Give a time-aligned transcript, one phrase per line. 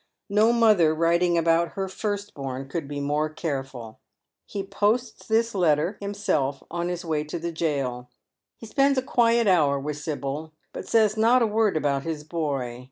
[0.31, 3.99] No mother writing about her firstborn could be more careful.
[4.47, 8.09] He posts this letter himself on his way to the jail.
[8.57, 12.79] He spends a quiet hour with Sibyl, but says not a word about tifl boy.